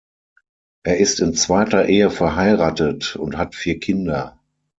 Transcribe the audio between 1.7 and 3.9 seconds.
Ehe verheiratet und hat vier